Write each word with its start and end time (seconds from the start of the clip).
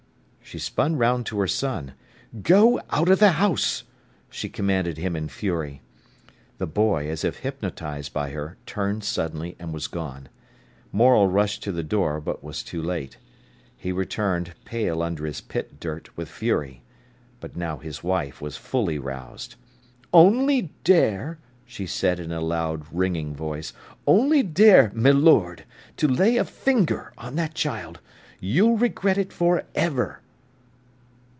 She 0.43 0.59
spun 0.59 0.97
round 0.97 1.25
to 1.27 1.39
her 1.39 1.47
son. 1.47 1.93
"Go 2.41 2.81
out 2.89 3.07
of 3.07 3.19
the 3.19 3.31
house!" 3.33 3.85
she 4.29 4.49
commanded 4.49 4.97
him 4.97 5.15
in 5.15 5.29
fury. 5.29 5.81
The 6.57 6.67
boy, 6.67 7.07
as 7.09 7.23
if 7.23 7.37
hypnotised 7.39 8.11
by 8.11 8.31
her, 8.31 8.57
turned 8.65 9.05
suddenly 9.05 9.55
and 9.59 9.71
was 9.71 9.87
gone. 9.87 10.27
Morel 10.91 11.27
rushed 11.27 11.63
to 11.63 11.71
the 11.71 11.83
door, 11.83 12.19
but 12.19 12.43
was 12.43 12.63
too 12.63 12.81
late. 12.81 13.15
He 13.77 13.93
returned, 13.93 14.53
pale 14.65 15.01
under 15.01 15.25
his 15.25 15.39
pit 15.39 15.79
dirt 15.79 16.17
with 16.17 16.27
fury. 16.27 16.81
But 17.39 17.55
now 17.55 17.77
his 17.77 18.03
wife 18.03 18.41
was 18.41 18.57
fully 18.57 18.99
roused. 18.99 19.55
"Only 20.11 20.73
dare!" 20.83 21.37
she 21.65 21.85
said 21.85 22.19
in 22.19 22.33
a 22.33 22.41
loud, 22.41 22.83
ringing 22.91 23.33
voice. 23.33 23.71
"Only 24.05 24.43
dare, 24.43 24.91
milord, 24.93 25.63
to 25.95 26.09
lay 26.09 26.35
a 26.35 26.43
finger 26.43 27.13
on 27.17 27.35
that 27.37 27.53
child! 27.55 28.01
You'll 28.41 28.75
regret 28.77 29.17
it 29.17 29.31
for 29.31 29.63
ever." 29.75 30.17